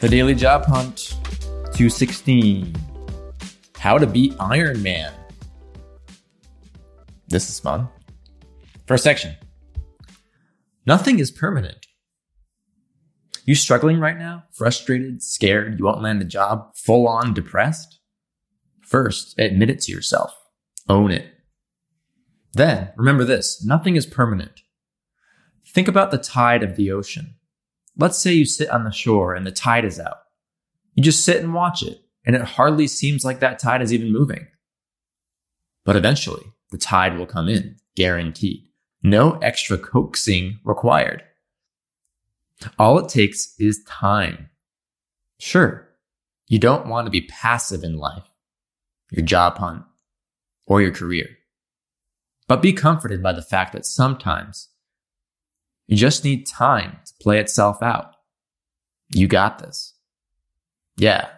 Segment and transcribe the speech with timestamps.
[0.00, 1.18] The Daily Job Hunt
[1.74, 2.74] 216.
[3.76, 5.12] How to beat Iron Man.
[7.28, 7.86] This is fun.
[8.86, 9.36] First section.
[10.86, 11.86] Nothing is permanent.
[13.44, 14.44] You struggling right now?
[14.52, 18.00] Frustrated, scared, you won't land a job, full on depressed?
[18.80, 20.34] First, admit it to yourself.
[20.88, 21.26] Own it.
[22.54, 24.62] Then, remember this nothing is permanent.
[25.66, 27.34] Think about the tide of the ocean.
[28.00, 30.22] Let's say you sit on the shore and the tide is out.
[30.94, 34.10] You just sit and watch it, and it hardly seems like that tide is even
[34.10, 34.46] moving.
[35.84, 38.66] But eventually, the tide will come in, guaranteed.
[39.02, 41.22] No extra coaxing required.
[42.78, 44.48] All it takes is time.
[45.38, 45.86] Sure,
[46.48, 48.30] you don't want to be passive in life,
[49.10, 49.84] your job hunt,
[50.66, 51.28] or your career.
[52.48, 54.69] But be comforted by the fact that sometimes
[55.90, 58.14] you just need time to play itself out.
[59.12, 59.92] You got this.
[60.96, 61.28] Yeah.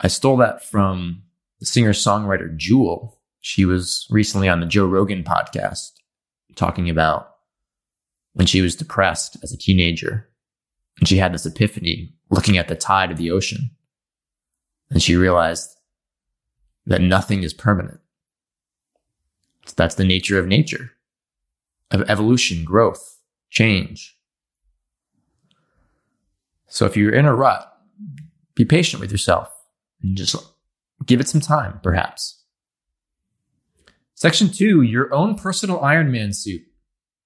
[0.00, 1.22] I stole that from
[1.60, 3.20] the singer songwriter Jewel.
[3.40, 5.92] She was recently on the Joe Rogan podcast
[6.56, 7.30] talking about
[8.32, 10.28] when she was depressed as a teenager.
[10.98, 13.70] And she had this epiphany looking at the tide of the ocean.
[14.90, 15.76] And she realized
[16.86, 18.00] that nothing is permanent.
[19.76, 20.95] That's the nature of nature
[21.90, 23.20] of evolution, growth,
[23.50, 24.16] change.
[26.68, 27.72] So if you're in a rut,
[28.54, 29.52] be patient with yourself
[30.02, 30.36] and just
[31.06, 32.42] give it some time, perhaps.
[34.14, 36.62] Section two, your own personal Ironman suit.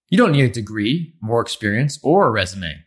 [0.09, 2.85] You don't need a degree, more experience, or a resume.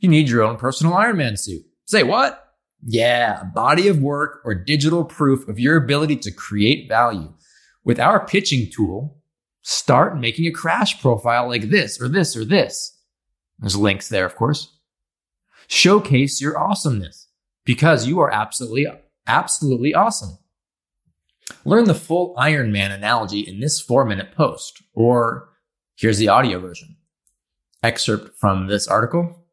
[0.00, 1.62] You need your own personal Ironman suit.
[1.84, 2.54] Say what?
[2.82, 7.32] Yeah, a body of work or digital proof of your ability to create value.
[7.84, 9.19] With our pitching tool,
[9.62, 12.98] start making a crash profile like this or this or this.
[13.58, 14.76] There's links there, of course.
[15.68, 17.28] Showcase your awesomeness
[17.64, 18.86] because you are absolutely,
[19.26, 20.38] absolutely awesome.
[21.64, 25.50] Learn the full Iron Man analogy in this four minute post, or
[25.96, 26.96] here's the audio version.
[27.82, 29.44] Excerpt from this article.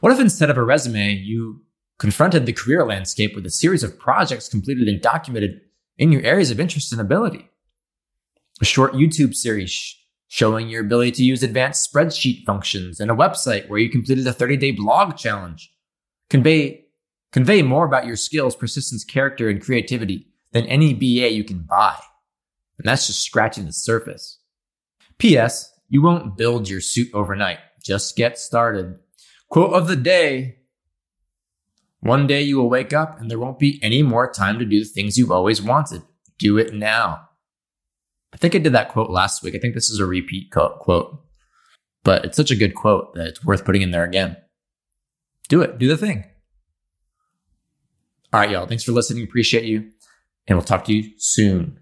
[0.00, 1.62] What if instead of a resume, you
[1.98, 5.60] confronted the career landscape with a series of projects completed and documented
[5.98, 7.50] in your areas of interest and ability?
[8.60, 9.96] A short YouTube series
[10.28, 14.32] showing your ability to use advanced spreadsheet functions, and a website where you completed a
[14.32, 15.72] 30 day blog challenge.
[16.28, 16.86] Convey,
[17.30, 21.96] convey more about your skills, persistence, character, and creativity than any BA you can buy.
[22.78, 24.40] And that's just scratching the surface.
[25.18, 25.72] P.S.
[25.88, 27.58] You won't build your suit overnight.
[27.84, 28.98] Just get started.
[29.48, 30.58] Quote of the day.
[32.00, 34.80] One day you will wake up and there won't be any more time to do
[34.80, 36.02] the things you've always wanted.
[36.38, 37.28] Do it now.
[38.34, 39.54] I think I did that quote last week.
[39.54, 41.22] I think this is a repeat quote,
[42.02, 44.36] but it's such a good quote that it's worth putting in there again.
[45.48, 45.78] Do it.
[45.78, 46.24] Do the thing.
[48.32, 48.66] All right, y'all.
[48.66, 49.22] Thanks for listening.
[49.22, 49.92] Appreciate you.
[50.48, 51.78] And we'll talk to you soon.